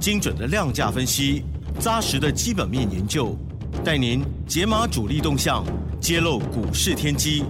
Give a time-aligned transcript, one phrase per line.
[0.00, 1.44] 精准的量价分析，
[1.78, 3.36] 扎实的基本面研究，
[3.84, 5.64] 带您解码主力动向，
[6.00, 7.44] 揭露股市天机。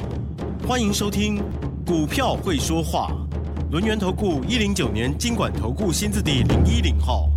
[0.66, 1.38] 欢迎收听
[1.87, 3.11] 《股票会说话》，
[3.71, 7.29] 轮源投顾一零九年经管投顾新字第零一零号。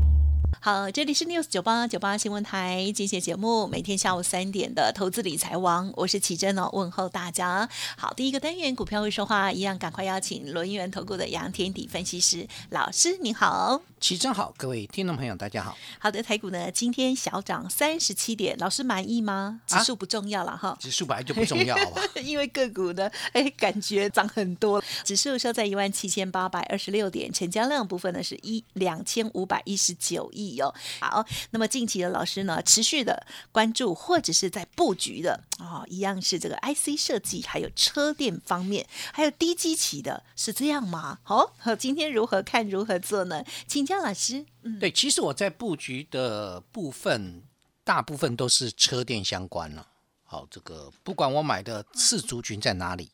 [0.64, 7.68] 好，这里是 News 九八九八新闻台，今天节目每天下午三点的投资理财王，我是奇珍哦，问候大家。
[7.98, 13.82] 好，第一个单元股票会说话，一样赶快邀请轮源投顾的杨天底分析师老师，你好。
[14.02, 15.78] 齐真好，各位听众朋友，大家好。
[16.00, 19.62] 好的，台股呢今天小涨三十七点，老师满意吗？
[19.68, 22.02] 指数不重要了哈，指数本来就不重要，好吧？
[22.24, 24.84] 因为个股呢，哎，感觉涨很多。
[25.04, 30.74] 指数收在一万七千八百二十六点，成交量部分呢是一两千五百一十九亿哦。
[31.00, 41.20] 好，那么近期的老师呢，持续的关注或者是在布局的哦，一样是这个 IC 设计，还有车电方面，还有低基期的，是这样吗？
[41.22, 43.44] 好，今天如何看，如何做呢？
[43.68, 43.91] 请。
[43.92, 47.44] 江老师，嗯，对，其实我在布局的部分，
[47.84, 49.86] 大部分都是车电相关了。
[50.24, 53.12] 好，这个不管我买的次族群在哪里，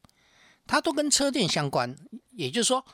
[0.68, 1.98] 它都跟车电相关。
[2.30, 2.86] 也就是说，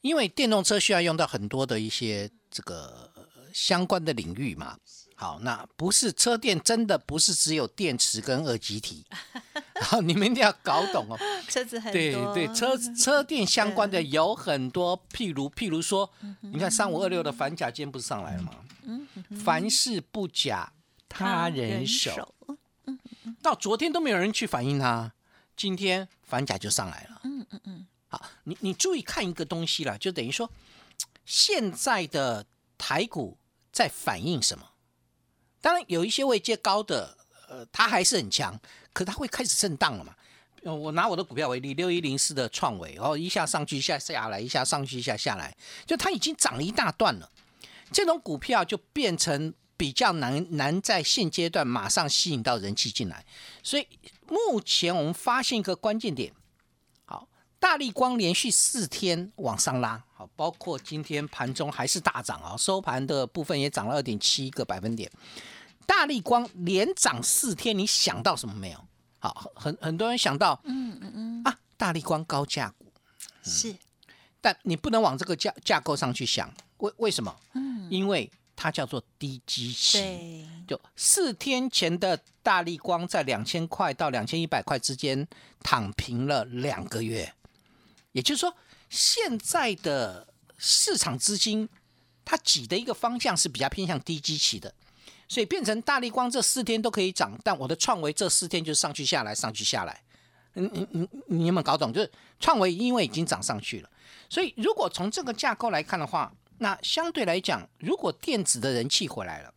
[0.00, 3.08] 因为电动车需要用到很多的一些这个
[3.54, 4.76] 相关的领域嘛。
[5.22, 9.06] 好，那不是车电，真的不是只有电池跟二极体。
[9.80, 11.16] 好，你们一定要搞懂哦。
[11.48, 18.52] 车子很对对，车车电相关的有很多，譬如譬如说，你看三五二六的反甲今天不是上来了吗？
[18.82, 19.06] 嗯，
[19.38, 20.72] 凡事不假
[21.08, 22.34] 他人手。
[23.40, 25.12] 到昨天都没有人去反映它，
[25.56, 27.20] 今天反甲就上来了。
[27.22, 27.86] 嗯嗯嗯。
[28.08, 30.50] 好，你你注意看一个东西了，就等于说，
[31.24, 32.44] 现在的
[32.76, 33.38] 台股
[33.70, 34.70] 在反映什么？
[35.62, 37.16] 当然有一些位阶高的，
[37.48, 38.60] 呃，它还是很强，
[38.92, 40.14] 可它会开始震荡了嘛？
[40.64, 45.56] 我拿我的股票为例，六一零四的创维，然后一下上去，一下下来，一下上去，一下下来，
[45.86, 47.30] 就它已经涨了一大段了。
[47.90, 53.24] 这种股票就变成比较难难在现阶段马上吸引到人气进来。
[53.62, 53.86] 所以
[54.28, 56.32] 目前我们发现一个关键点，
[57.04, 65.10] 好，大力光连续四天往上拉，好，包括今天盘中还是大涨啊，收盘的部分也涨了二点七个百分点。
[65.84, 68.78] 大力光连涨四天，你想到什么没有？
[69.18, 72.86] 好，很很多人想到，嗯嗯嗯啊，大力光高价股
[73.42, 73.74] 是，
[74.40, 77.34] 但你不能往这个架架构上去想，为为什么？
[77.54, 85.26] 嗯，因为它叫做低基期，就四天前的大力光在两千块到两千一百块之间
[85.64, 87.34] 躺平了两个月，
[88.12, 88.54] 也就是说，
[88.92, 91.66] 现在的市场资金
[92.24, 94.72] 它挤的一个方向是比较偏向低基期的。
[95.28, 100.02] 所以变成大力光这四天都可以涨，但我的创维这四天就上去下来，上去下来。
[100.56, 101.90] 嗯嗯嗯，你有没有搞懂？
[101.90, 103.88] 就是创维因为已经涨上去了，
[104.28, 109.54] 所以如果从这个架构来看的话，那相对来讲，如果电子的人气回来了，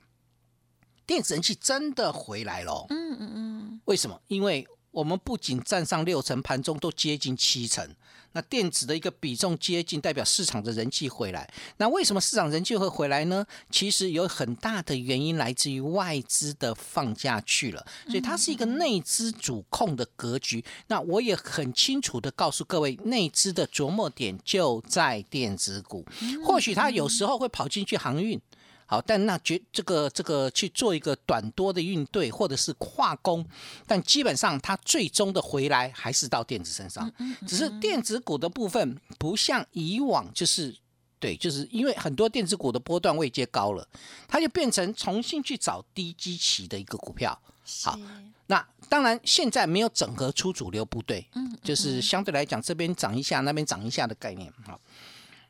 [1.06, 2.86] 电子人气真的回来了。
[2.88, 3.82] 嗯嗯嗯。
[3.84, 4.22] 为什么？
[4.28, 7.86] 因为我们不仅站上六成，盘中都接近七成。
[8.32, 11.50] 那电子的一个比重接近，代表市场的人气回来。
[11.78, 13.46] 那为什么市场人气会回来呢？
[13.70, 20.64] 其实有很大的原因来自于外资的放假去了，所以它是一个内资主控的格局。
[20.88, 26.06] 那我也很清楚的告诉各位，内资的琢磨点就在电子股，
[26.46, 28.40] 或许它有时候会跑进去航运。
[28.88, 33.44] 好，但那绝这个这个去做一个短多的应对，或者是跨攻，
[33.88, 37.12] 但基本上它最终的回来还是到电子身上，
[37.48, 40.76] 只是电子股的部分不像以往，就是
[41.20, 43.88] 对，就是因为很多电子股的波段位阶高了，
[44.28, 47.40] 它就变成重新去找低基期的一个股票。
[47.82, 47.98] 好，
[48.46, 54.54] 那当然现在没有整合出主流部队，嗯，就是相对来讲这边涨一下，那边涨一下的概念。
[54.64, 54.80] 好，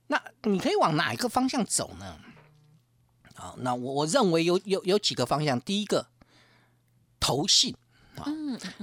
[0.08, 2.18] 那你可以往哪一个方向走呢？
[3.36, 5.60] 好，那我我认为有有有几个方向。
[5.62, 6.08] 第一个，
[7.20, 7.76] 投信
[8.16, 8.26] 啊，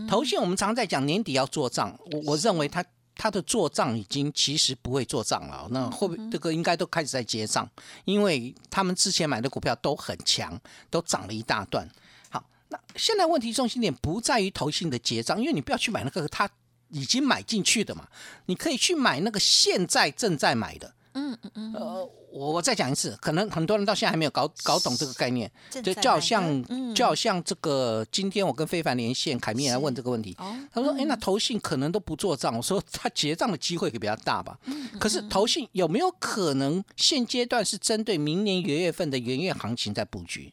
[0.06, 2.84] 投信我们常常在讲年底要做账，我我认为他
[3.14, 5.66] 他的做账已经其实不会做账了。
[5.70, 7.66] 那后这个应该都开始在结账，
[8.04, 10.60] 因为他们之前买的股票都很强，
[10.90, 11.88] 都涨了一大段。
[12.28, 16.48] 好，那现在问题中心点不在于投信的结账，因为你不要去买那个他
[16.90, 18.06] 已经买进去的嘛，
[18.44, 20.94] 你可以去买那个现在正在买的。
[21.14, 30.34] 嗯嗯嗯，呃，我我再讲一次，可能很多人到现在还没有搞搞懂这个概念，就就好像嗯就好像这个，今天我跟非凡连线，凯米也来问这个问题。
[30.38, 34.58] 哦，他说：“哎，那投信可能都不做账。”我说：“他结账的机会可比较大吧？
[34.98, 40.52] 可是投信有没有可能现阶段是针对明年元月份的元月行情在布局？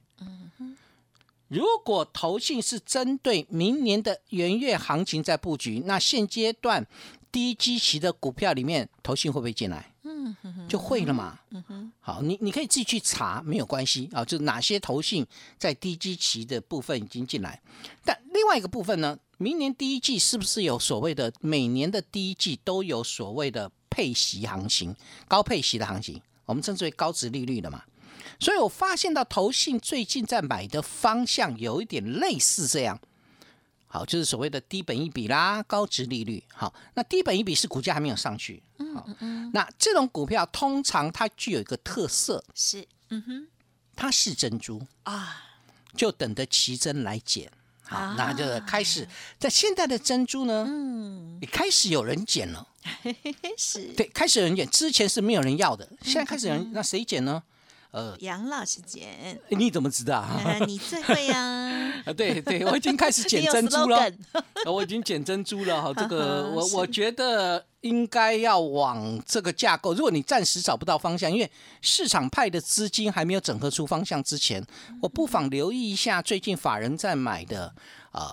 [1.47, 6.85] 如果投信是针对明年的元月行情在布局，那现阶段
[7.31, 9.91] 低基期的股票里面，投信会不会进来？
[10.43, 11.39] 嗯就会了嘛。
[11.51, 14.23] 嗯哼好，你你可以自己去查，没有关系啊。
[14.23, 15.25] 就哪些投信
[15.57, 17.61] 在低基期的部分已经进来，
[18.03, 24.95] 但另外一个部分呢，明年第一季是不是有所谓的每年的第一季都有所谓的配息行情、
[25.27, 27.83] 高配息的行情，我们称之为高值利率的嘛？
[28.39, 32.99] 所以我发现到投信最近在买的方向有一点类似这样。
[33.91, 36.43] 好，就是所谓的低本一比啦，高值利率。
[36.53, 38.61] 好，那低本一比是股价还没有上去。
[38.93, 39.09] 好，
[39.51, 43.47] 那这种股票通常它具有一个特色，是，嗯哼，
[43.95, 45.43] 它是珍珠，啊，
[45.95, 47.51] 就等着奇珍来捡。
[47.81, 49.07] 好，啊那就开始
[49.39, 52.67] 在现在的珍珠呢，嗯，也开始有人捡了。
[53.57, 57.41] 是，对，开始有人捡，之前是没有人要的，现在开始有人，那谁捡呢？
[57.91, 59.09] 呃，杨老师剪，
[59.49, 60.19] 诶你怎么知道？
[60.19, 64.11] 啊你最会呀， 啊，对对，我已经开始剪珍珠了
[64.71, 65.93] 我已经剪珍珠了哈。
[65.93, 69.93] 这哈个我我觉得应该要往这个架构。
[69.93, 71.51] 如果你暂时找不到方向，因为
[71.81, 74.63] 市场派的资金还没有整合出方向之前，
[75.01, 77.73] 我不妨留意一下最近法人在买的
[78.11, 78.31] 呃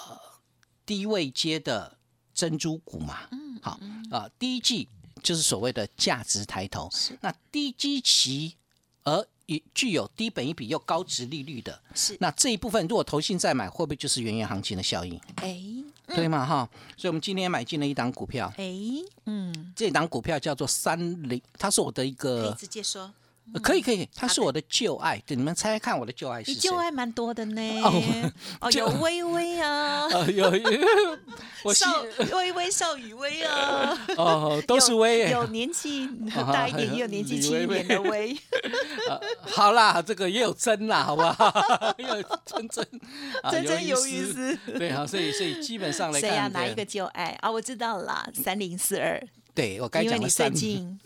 [0.84, 1.96] 低位阶的
[2.34, 3.20] 珍珠股嘛。
[3.30, 3.80] 嗯好
[4.10, 4.88] 啊、第一季
[5.22, 6.90] 就是所谓的价值抬头，
[7.22, 8.54] 那低基期
[9.02, 15.20] 而也具有低本一比又高值利率的，是，那这一部分如果投信再买，会不会就是元月行情的效应？
[15.36, 15.60] 哎
[16.08, 16.46] 对嘛？
[16.46, 18.72] 哈，所以我们今天买进了一档股票，哎，
[19.24, 20.96] 嗯，这档股票叫做三
[21.28, 23.12] 零，它是我的一可以个，直接说，
[23.54, 25.22] 呃可以可以，他是我的旧爱。
[25.26, 26.76] 对，你们猜猜看我的旧爱是谁你就？
[26.76, 28.02] 爱蛮多的呢，哦
[28.60, 30.70] 哦， 就有微微啊，呃， 有有，
[31.64, 32.04] 我是邵
[32.36, 35.30] 微微邵雨薇啊，哦，都是微耶。
[35.30, 38.36] 有有年纪啊大一点，也有年纪轻一点的微，
[39.08, 41.94] 呃好啦，这个也有真啦，好不好？
[41.98, 42.86] 也有真真，
[43.42, 44.56] 啊真真有意意思。
[44.78, 46.48] 对，好，所以所以基本上来看，谁呀？
[46.52, 47.50] 哪对一个旧爱啊？
[47.50, 49.20] 我知道啦，三零四二，
[49.56, 51.00] 对我该因为你最讲的三近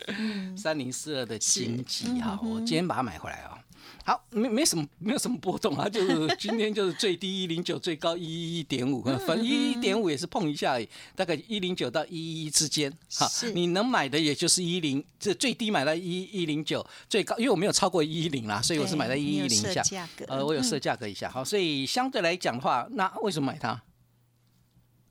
[0.57, 3.57] 三零四二的经济嗯哈，我今天把它买回来哦。
[4.03, 12.91] 好，没没什么没有什么波动啊，就是今天就是最低一零九，最高一一点五， 嗯反正一一点五也是碰一下而已，大概一零九到一一之间。
[13.15, 19.83] 哈，你能买的也就是一零，这最低买到一一零九，最高因为我没有超过一一零啦，所以我是买在一一零下。
[20.27, 23.81] 呃，我有嗯设价格一下，好，所以相对来讲的话，那为什么买它？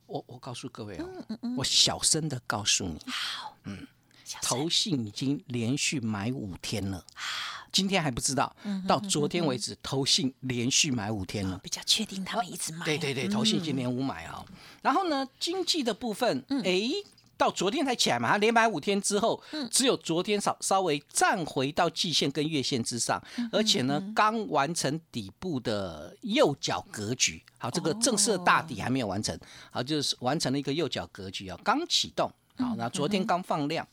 [0.09, 1.07] 我我告诉各位哦，
[1.41, 3.87] 嗯我小声的告诉你，好，嗯
[4.41, 7.23] 投信已经连续买五天了，啊
[7.71, 11.57] 今天还不知道，嗯到昨天为止，投信连续买五天了。
[11.59, 14.43] 比较确定他们一直买，对对对，投信已经连五买啊。
[14.81, 16.81] 然后呢，经济的部分，嗯哎，
[17.39, 27.41] 到昨天才起来嘛，它连买五天之后，嗯只有昨天稍稍微站回到季线跟月线之上，嗯而且呢，刚完成底部的右脚格局。
[27.57, 29.37] 好，这个正式的大底还没有完成，
[29.71, 32.29] 好，就是完成了一个右脚格局啊，刚启动。
[32.57, 33.87] 好，那昨天刚放量。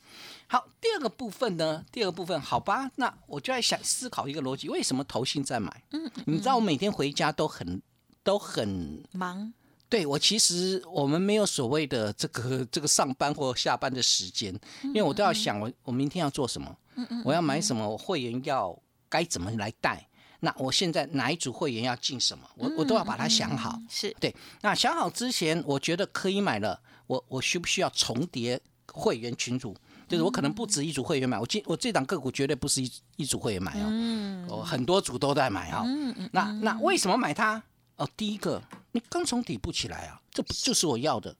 [0.48, 1.84] 好，第二个部分呢？
[1.92, 5.84] 第二个部分，好吧，那我就在想思考一个逻辑：为什么投信在买？
[5.92, 7.80] 嗯，你知道我每天回家都很
[8.24, 9.52] 都很忙，
[9.88, 14.52] 对我其实我们没有所谓的这个这个上班或下班的时间，
[14.82, 16.76] 因为我都要想我我明天要做什么，
[17.24, 18.76] 我要买什么，我会员要
[19.08, 20.08] 该怎么来带，
[20.40, 23.80] 那我现在哪一组会员要进什么，我我都要把它想好。
[23.88, 28.60] 是对，那想好之前，我觉得可以买了，我我需不需要重叠
[28.92, 29.74] 会员群组？
[30.08, 35.84] 就是我可能不止一组会员买，我今我这档个股绝对不是一一组会员买哦，嗯我很多组都在买哈、
[36.32, 37.62] 那那为什么买它？
[37.96, 38.62] 哦，第一个，
[38.96, 41.36] 你刚从底部起来啊，这不就是我要的。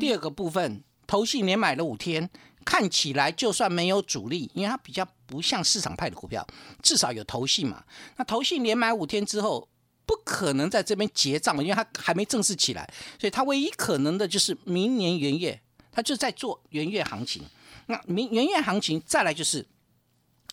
[0.00, 2.30] 第二个部分，投信连买了五天，
[2.64, 6.46] 看起来就算没有主力，因为它比较不像市场派的股票，
[6.82, 7.84] 至少有投信嘛。
[8.16, 9.68] 那投信连买五天之后，
[10.06, 15.60] 不可能在这边结账，因为它还没正式起来，所以它唯一可能的就是明年元月，
[15.92, 17.42] 它就在做元月行情。
[17.88, 19.66] 那明元月行情再来就是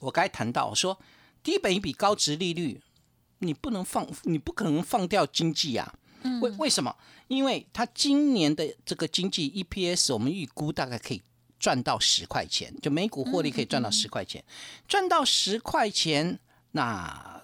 [0.01, 0.99] 我该谈到，我说
[1.41, 2.81] 低本一笔高值利率，
[3.39, 5.95] 你不能放，你不可能放掉经济啊。
[6.41, 6.95] 为为什么？
[7.27, 11.21] 因为它今年的这个经济 EPS，我们预估大概可以
[11.59, 14.43] 赚到十块钱，就每股获利可以赚到十块钱，
[14.87, 16.39] 赚到十块钱，
[16.71, 17.41] 那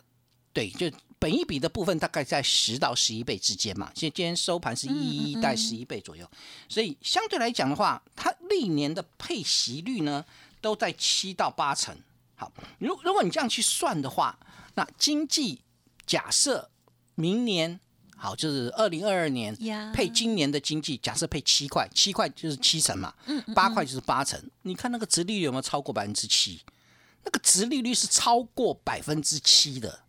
[0.52, 3.92] 对，就本一笔的部分大概在十到十一倍之间嘛。
[3.96, 6.30] 现在今天收盘是一一带十一倍左右，
[6.68, 10.26] 所以相对来讲的话，它历年的配息率呢
[10.62, 11.96] 都在七到八成。
[12.36, 14.40] 好，如如果你这样去算的话，
[14.76, 15.62] 那经济
[16.06, 16.70] 假设
[17.16, 17.80] 明年
[18.22, 19.56] 好，就是二零二二年
[19.94, 23.14] 配今年的经济，假设配七块，七块就是七成嘛，
[23.56, 24.38] 八块就是八成。
[24.64, 26.60] 你看那个值利率有没有超过百分之七？
[27.24, 30.02] 那个值利率是超过百分之七的。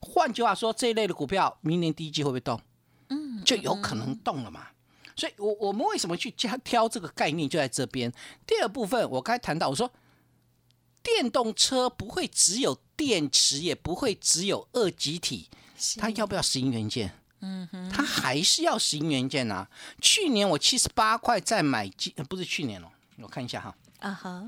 [0.00, 2.58] 换句话说，这一类的股票，明年第一季会不会动？
[3.10, 4.68] 嗯，就有可能动了嘛。
[5.14, 8.10] 所以，我我们为什么去加挑这个概念，就在这边。
[8.46, 9.90] 第二部分，我刚才谈到，我说
[11.02, 15.48] 电动车不会只有电池，也不会只有二极体，
[15.96, 17.17] 它要不要石英元件？
[17.40, 19.68] 嗯哼，它还是要十银元件啊。
[20.00, 24.44] 去年我七十八块再买进，呃不是去年哦，我看一下哈，啊哈，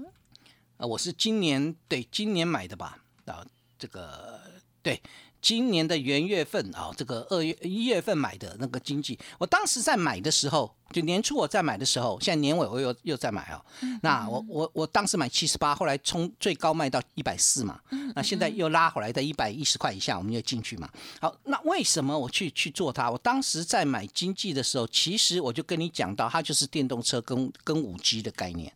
[0.77, 2.99] 啊，我是今年对今年买的吧？
[3.27, 3.47] 啊，
[3.79, 4.41] 这个
[4.83, 5.01] 对。
[5.43, 13.65] 今年的元月份啊，这个二月一月份买的那个经济，我当时在买的时候，就年初我在买的时候，现在年尾我又又在买哦。
[14.03, 17.81] 那我我我当时买七十八，后来冲最高卖到一百四嘛。
[18.15, 20.89] 那现在又拉回来在一百一十块以下，我们就进去嘛。
[21.21, 23.09] 好，那为什么我去去做它？
[23.11, 28.73] 我当时在买经济的时候，其实我就跟你讲到，它就是电动车跟跟五 G 的概念。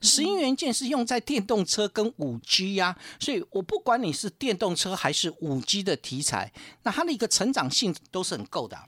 [0.00, 6.50] 石英元件是用在电动车跟五 G 呀，所以我不管你是电动车还是五 G 的题材，
[6.84, 8.78] 那它的一个成长性都是很够的。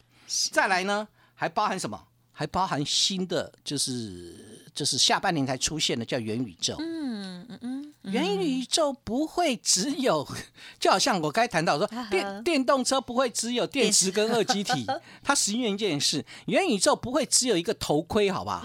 [0.50, 2.06] 再来呢，还包含什么？
[2.40, 4.34] 还包含新的，就是
[4.74, 6.74] 就是下半年才出现的叫元宇宙。
[6.78, 7.58] 嗯嗯
[8.02, 10.26] 嗯，元宇宙不会只有，
[10.78, 14.86] 就好像我刚才谈到说，电电动车不会只有电池跟二极体，
[15.22, 16.24] 它石英元件也是。
[16.46, 18.62] 元宇宙不会只有一个头盔，好吧？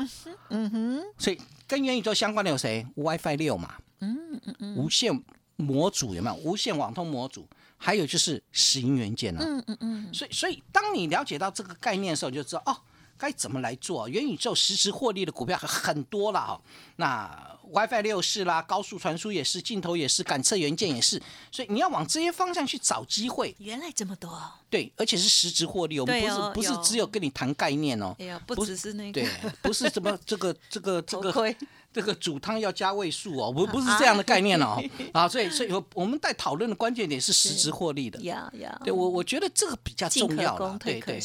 [0.52, 5.22] 嗯哼，所以跟元宇宙相关的有谁？WiFi 六嘛，嗯嗯嗯，无线
[5.58, 6.36] 模组有没有？
[6.38, 9.44] 无线网通模组，还有就是石英元件啊。
[9.46, 12.78] 嗯嗯嗯，所以，所以当你了解到这个概念的时候，你就知道哦，
[13.18, 14.08] 该怎么来做。
[14.10, 16.62] 元宇宙实时获利的股票很多了哦。
[16.98, 21.22] 那 WiFi 六是啦，高速传输也是，镜头也是，感测元件也是。
[21.52, 23.56] 所以你要往这些方向去找机会。
[23.58, 26.00] 原来这么多，对，而且是实质获利。
[26.00, 28.16] 我们不是、哦不是只有跟你谈概念哦。
[28.20, 29.30] 哎呀，不不只是那个对，
[29.62, 31.56] 不是什么 这个这个这个，
[31.92, 34.82] 这个煮汤要加位数哦，不不是这样的概念哦。
[35.12, 38.22] 啊，所以所以我我们在讨论的关键点是实质获利的。
[38.22, 41.20] 呀呀，对我我觉得这个比较重要了对对。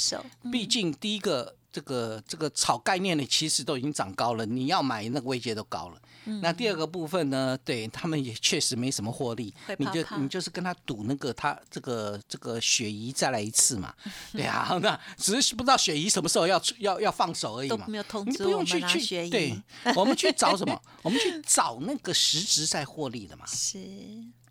[0.50, 6.00] 毕竟第一个这个这个炒概念的其实都已经涨高了，你要买那个位阶都高了。
[6.42, 13.92] 那第二个部分呢，对他们也确实没什么获利会，你就你就是跟他赌那个他这个这个雪姨再来一次嘛，
[14.32, 19.62] 对啊，那只是不知道雪姨什么时候要出要要放手而已嘛，都没有通知我们用去去拿学医对，
[19.96, 20.80] 我们去找什么？
[21.02, 23.46] 我们去找那个实质在获利的嘛。
[23.46, 23.78] 是，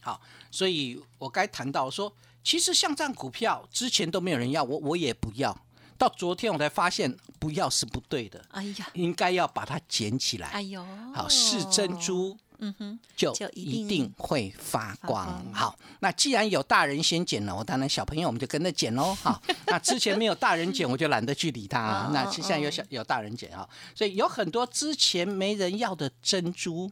[0.01, 2.11] 好，所以我该谈到说，
[2.43, 5.55] 其实像这样股票之前都没有人要，我我也不要，
[5.99, 10.47] 到昨天我才发现不要是不对的，哎呀，应该要把它捡起来。
[10.47, 12.35] 哎呦，好，是珍，珠。
[12.61, 15.25] 嗯哼，就就一一定定会发光。
[15.25, 19.15] 光好，那既然有大人先捡了，我当然小朋友我们就跟着捡喽。
[19.23, 22.09] 好，那之前没有大人捡，我就懒得去理他。
[22.13, 23.65] 那现在有小有大人捡啊，
[23.95, 26.91] 所以有很多之前没人要的珍珠，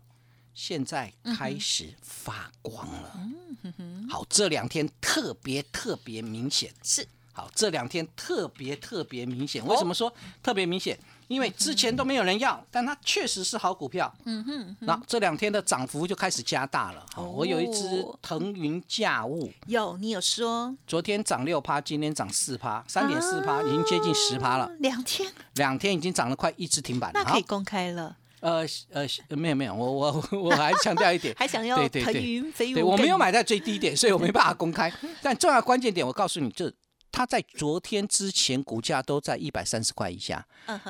[0.53, 3.19] 现在开始发光了。
[3.63, 6.73] 嗯好，这两天特别特别明显。
[6.81, 7.05] 是
[7.37, 9.63] 好，这两天特别特别明显。
[9.67, 10.97] 为什么说特别明显？
[11.27, 14.11] 因为之前都没有人要，但它确实是好股票。
[14.25, 14.75] 嗯哼。
[14.79, 17.05] 那这两天的涨幅就开始加大了。
[17.13, 24.71] 好，我有一只哦腾云驾雾，有你有说昨天涨六趴，今天涨四趴，三点四趴，已经接近十趴了啊。
[24.79, 34.91] 两天，两天已经涨了快一只停板那可以公开了，呃呃，没有没有，我我我还强调一点， 还想要腾对对对云飞舞，对我没有，买在最低点，所以我没办法公开。
[35.21, 36.71] 但重要关键点，我告诉你，就
[37.11, 40.45] 它在昨天之前股价都在一百三十块以下。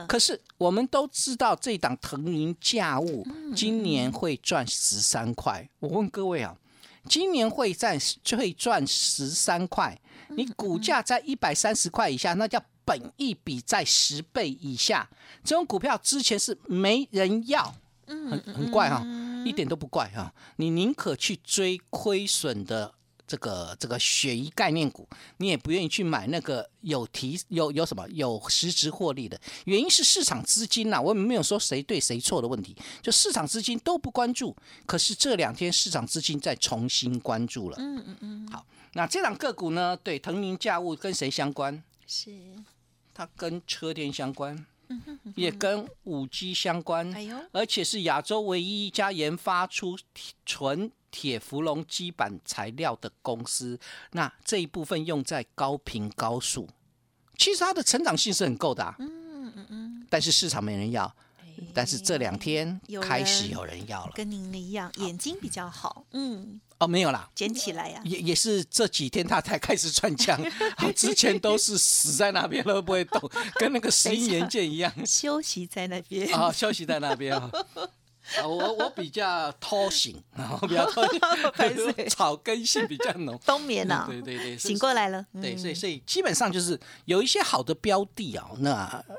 [0.07, 5.69] 可是我们都知道，这档腾云驾雾今年会赚十三块。
[5.79, 6.57] 我问各位啊，
[7.07, 7.97] 今年会赚
[8.37, 15.09] 会赚十三块，你股价在一百三十块以下，那叫本一比在十倍以下。
[15.43, 17.73] 这种股票之前是没人要，
[18.05, 19.05] 很很怪哈、
[19.45, 22.93] 一点都不怪哈、你宁可去追亏损的
[23.27, 25.07] 这个这个雪衣概念股，
[25.37, 29.39] 你也不愿意去买那个有提有有什么有实质获利的。
[29.65, 34.55] 原因是市场资金呐、我们没有说谁对谁错的问题，就市场资金都不关注。
[34.85, 37.77] 可是这两天市场资金在重新关注了。
[37.79, 39.97] 嗯嗯嗯，好，那这两个股呢？
[39.97, 41.83] 对，腾云驾雾跟谁相关？
[42.05, 42.31] 是，
[43.13, 44.65] 它跟车电相关，
[45.35, 47.13] 也跟五 G 相关。
[47.13, 53.79] 哎呦，而且是亚洲唯一一家研发出铁纯铁氟龙基板材料的公司。
[54.11, 56.69] 那这一部分用在高频高速，
[57.39, 58.95] 其实它的成长性是很够的、啊。
[58.99, 60.07] 嗯嗯嗯。
[60.11, 61.11] 但是市场没人要，
[61.73, 64.11] 但是这两天有开始有人要了。
[64.13, 70.39] 跟您一样，眼睛比较好，嗯，哦，没有啦，捡起来呀、也也是这几天他才开始窜枪，
[70.77, 73.19] 好之前都是死在那边都，不会动，
[73.59, 76.31] 跟那个 十一年剑一样休息在那边。
[76.37, 77.49] 啊，休息在那边啊。
[78.35, 81.01] 啊我我比较拖醒， 然后比较偷
[81.53, 83.39] 拍谁醒， 草根性比较浓。
[83.45, 85.25] 冬眠啊，对对对，醒过来了。
[85.41, 85.57] 对，嗯。
[85.57, 88.71] 所以所以基本上就是有一些好的标的哦，那
[89.07, 89.15] 呃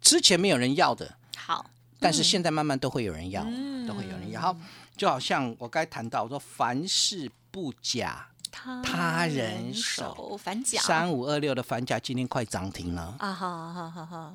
[0.00, 1.64] 之前没有人要的，好，
[2.00, 3.86] 但是现在慢慢都会有人要，嗯。
[3.86, 4.40] 都会有人要。
[4.40, 4.56] 好
[4.96, 13.14] 就好像我刚才谈到，我说凡事不假，他他人手手反甲三五二六的反甲今天快涨停了。
[13.18, 14.34] 啊，好好好好，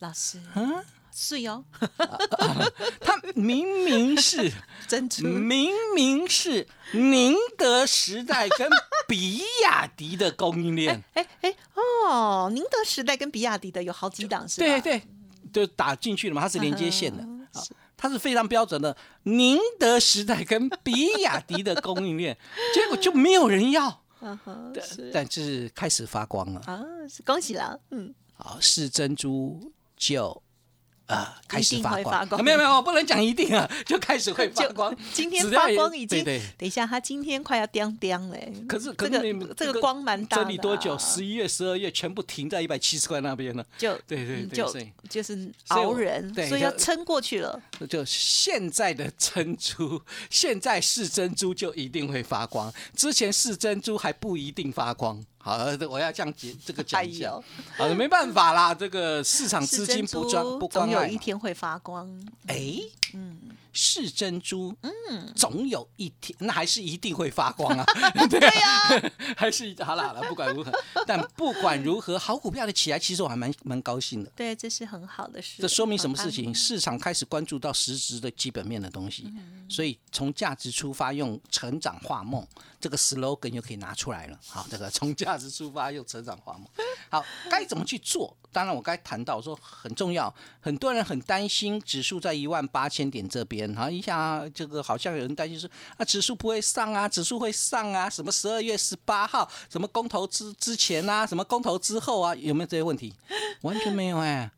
[0.00, 1.64] 老师，嗯，碎哦，
[3.00, 4.50] 他明明是
[4.88, 5.26] 珍珠。
[5.26, 8.68] 明明是宁德时代跟
[9.06, 14.66] 比亚迪的供应链，哎哎哦，宁德时代跟比亚迪的有好几档是吧？
[14.66, 15.02] 对对，
[15.52, 17.22] 就打进去了嘛，它是连接线的。
[17.22, 17.62] 嗯啊，
[17.96, 22.36] 它是非常标准的宁德时代跟比亚迪的供应链，
[22.74, 24.02] 结果就没有人要，
[25.12, 26.60] 但是开始发光了。
[26.66, 30.42] 啊，是恭喜了，嗯，好，是珍珠就。
[31.12, 34.94] 啊，开始发光，会发光啊没有没有，不能讲一定啊， 就开始会发光。
[35.12, 38.52] 今天发光已经，对对等一下，它今天快要叮叮嘞。
[38.68, 40.96] 可是可这个这个光蛮大的啊，整理多久？
[40.98, 43.64] 十一月、十二月全部停在一百七十块那边了。
[43.78, 44.72] 就对对对就
[45.08, 47.60] 就是熬人，对所以要撑过去了。
[47.88, 50.00] 就现在的珍珠，
[50.30, 55.22] 现在是珍珠就一定会发光，之前是珍珠还不一定发光。
[55.44, 55.58] 好，
[55.90, 57.32] 我要这样解这个讲一下。
[57.76, 60.88] 好的，没办法啦，这个市场资金不专珠不光。
[60.88, 62.08] 总有一天会发光。
[62.46, 62.76] 哎，
[63.12, 63.36] 嗯，
[63.72, 67.84] 是珍珠，嗯，总有一天，那还是一定会发光啊，
[68.28, 70.72] 对啊， 还是好了好了，不管如何，
[71.06, 74.30] 但不管如何，好股票的起来，其实我还蛮蛮高兴的。
[74.36, 75.62] 对，这是很好的事。
[75.62, 76.54] 这说明什么事情？
[76.54, 82.46] 市场开始关注到实质的基本面的东西，嗯所以从价值出发，用成长画梦
[82.78, 84.38] 这个 slogan 又可以拿出来了。
[84.46, 86.66] 好，这个从价值出发，用成长画梦。
[87.08, 88.36] 好，该怎么去做？
[88.52, 103.14] 当然，我刚才谈到说很重要，很多人很担心指数在一万八千点这边，好一下这个好像有人担心说啊，指数不会上啊，指数会上啊，什么十二月十八号，什么公投之之前啊，什么公投之后啊，有没有这些问题？
[103.62, 104.50] 完全没有哎、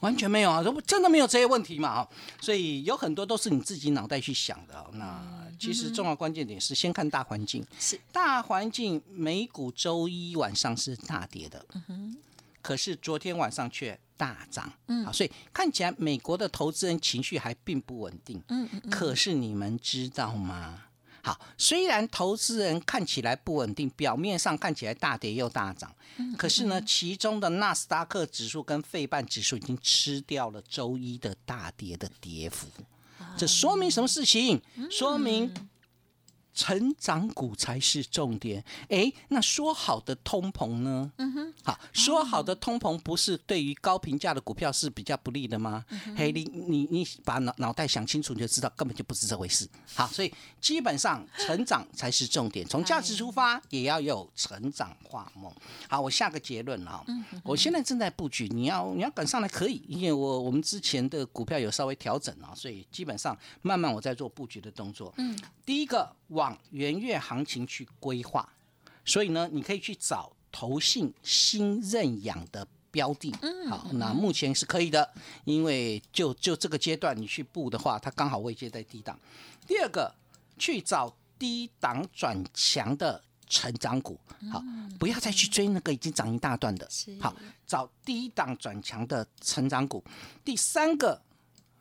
[0.00, 2.08] 完全没有啊，真的没有这些问题嘛啊，
[2.40, 4.86] 所以有很多都是你自己脑袋去想的啊。
[4.92, 5.22] 那
[5.58, 11.64] 其实重要关键点是先看大环境，是大环境，美股周一晚上是大跌的，
[12.68, 20.82] 可是昨天晚上却大涨，嗯，好，所以看起来美国的投资人情绪还并不稳定，嗯嗯可是你们知道吗？
[21.22, 25.90] 好，虽然投资人看起来不稳定，表面上看起来大跌又大涨，
[26.36, 32.66] 可是呢，其中的纳斯达克指数跟费半指数已经吃掉了周一的大跌的跌幅。
[33.38, 34.60] 这说明什么事情？
[34.90, 35.50] 说明
[36.58, 38.64] 成长股才是重点。
[38.88, 41.12] 诶，那说好的通膨呢？
[41.18, 45.84] 嗯哼，好，说好的通膨不是对于高评价的股票是比较不利的吗？
[46.16, 49.68] 嘿，你你你把脑脑袋想清楚，你就知道根本就不是这回事。
[49.94, 55.52] 好，所以基本上成长才是重点，从价值出发也要有成长化梦。
[55.88, 57.04] 好，我下个结论啊，
[57.44, 65.14] 我现在正在布局，你要你要赶上来可以，因为我我们之前的股票有稍微调整啊，所以基本上慢慢我在做布局的动作。
[65.18, 68.48] 嗯，第一个往元月行情去规划，
[69.04, 72.66] 所以呢，你可以去找投信新认养的。
[72.90, 73.30] 标的，
[73.68, 75.12] 好，那目前是可以的，
[75.44, 79.16] 因为就就这个阶段你去布的话，它刚好位阶在低档。
[79.66, 80.12] 第二个，
[80.56, 84.18] 去找低档转强的成长股，
[84.50, 84.64] 好，
[84.98, 86.88] 不要再去追那个已经涨一大段的，
[87.20, 87.36] 好，
[87.66, 90.02] 找低档转强的成长股。
[90.42, 91.20] 第三个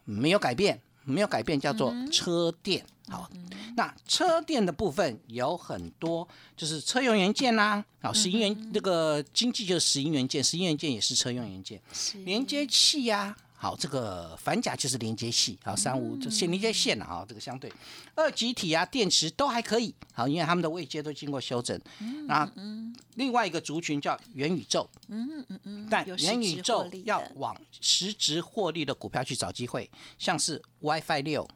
[0.03, 3.29] 没有改变，没有改变叫做车电，好，
[3.75, 12.17] 那车电的部分有很多，就是车用元件啦、好，石英元那个经济就是石英元件，石英元件也是车用元件，是。
[12.23, 17.71] 连接器呀、好，这个反甲就是连接器，好，三五这线连接线啊，这个相对。
[18.13, 21.79] 二极体啊，电池都还可以，好，因为他们的位阶都经过修整。
[22.25, 22.51] 那
[23.15, 29.89] 另外一个族群叫元宇宙，嗯嗯嗯，但元宇宙要往实质获利的股票去找机会，
[30.19, 31.47] 像是 WiFi 六、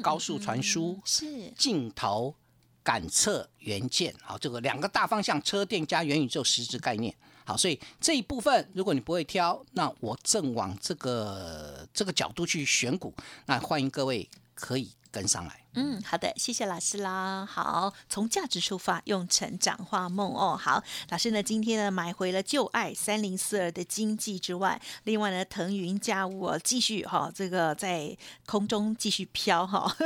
[0.00, 2.34] 高速传输、是镜头、
[2.82, 7.14] 感测元件，好，这个两个大方向，车电加元宇宙实质概念。
[7.44, 13.12] 好，所以这一部分如果你不会挑，那我正往这个这个角度去选股，
[13.46, 15.64] 那欢迎各位可以跟上来。
[15.74, 17.46] 嗯，好的，谢谢老师啦。
[17.46, 20.56] 好，从价值出发，用成长画梦哦。
[20.60, 29.96] 好，老师呢，今天呢买回了旧爱三零四二的经济之外，另外呢，腾云驾雾哦，继续哈，这个在空中继续飘哈，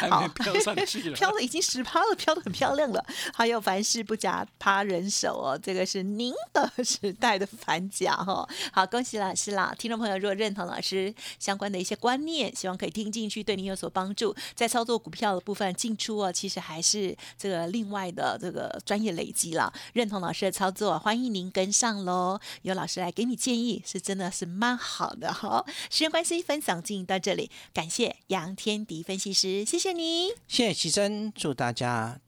[0.00, 3.04] 还没飘上去 了，飘的已经十趴了，飘的很漂亮了。
[3.32, 8.48] 还有凡事不假他人手哦，这个是您的 时代的反甲哈。
[8.72, 9.72] 好，恭喜老师啦！
[9.78, 19.70] 听众朋友，如果认同老师相关的一些观念，希望可以听进去，对您有所帮助，在操做股票的部分进出啊，其实还是这个另外的这个专业累积了。
[19.92, 22.40] 认同老师的操作，欢迎您跟上喽。
[22.62, 25.62] 有老师来给你建议，是真的是蛮好的哈。
[25.90, 32.18] 时间关系，分享进行到这里，感谢杨天迪分析师，谢谢你，谢谢齐珍，祝大家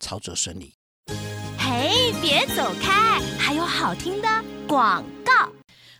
[0.00, 0.72] 操作顺利。
[1.58, 5.23] 嘿，别走开，还有好听的广告。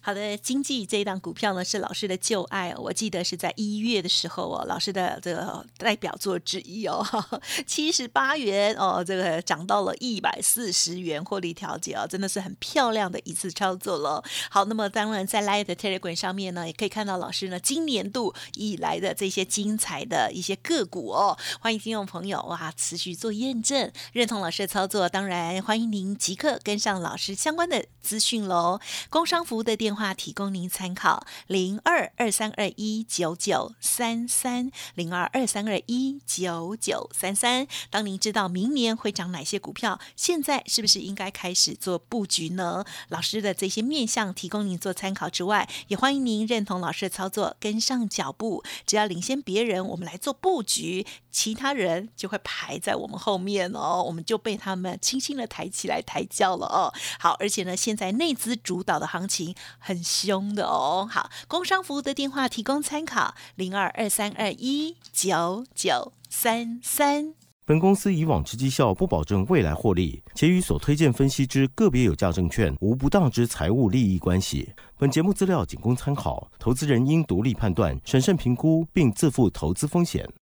[0.07, 7.03] 好的，经济这一档股票呢是老师的旧爱哦，我记得是在一月的时候哦，老师的这个代表作之一哦，
[7.67, 14.23] 七十八元哦，这个涨到了一百四十元，获利调节哦，真的是很漂亮的一次操作了。
[14.51, 28.79] 好，那么当然在 Light Telegram 上面呢，也可以看到老师呢今年度以来的这些精彩的一些个股哦，欢迎听众朋友哇持续做验证，认同老师的操作，当然欢迎您即刻跟上老师相关的资讯喽。
[29.09, 37.67] 工商服务的电话提供您参考：零二二三二一九九三三零二二三二一九九三三。
[37.91, 42.85] 当您知道明年会涨哪些股票，现在是不是应该开始做布局呢？
[43.09, 48.65] 老师的这些面向提供您做参考之外，也欢迎您认同老师的操作，跟上脚步。
[48.87, 56.93] 只要领先别人，我们来做布局，其他人就会排在我们后面哦，我们就被他们轻轻的抬起来抬轿了哦。
[57.19, 59.55] 好，而且呢，现在内资主导的行情。
[59.87, 67.35] 很凶的哦，好，工商服务的电话提供参考：零二二三二一九九三三。
[67.67, 74.73] 本公司以往之绩效不保证未来获利，且与所推荐分析之个别有价证券无不当之财务利益关系。
[74.97, 80.27] 本节目资料仅供参考，投资人应独立判断、审慎评估，并自负投资风险。